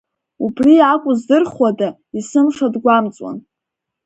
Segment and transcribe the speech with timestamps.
[0.45, 3.37] Убри акәу здырхуада, есымша дгәамҵуан.